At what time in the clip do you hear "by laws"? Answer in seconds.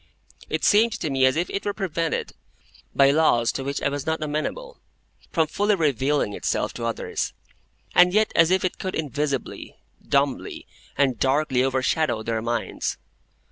2.95-3.51